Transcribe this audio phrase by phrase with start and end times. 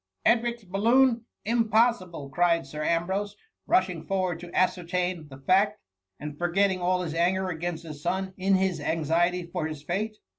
[0.01, 1.27] ^ Edric's balloon!
[1.45, 3.35] Impossible!" cried Sir Am brose,
[3.67, 5.79] rushing forward to ascertain the fact,
[6.19, 10.17] and forgetting all his anger against his son in his anxiety for his fate.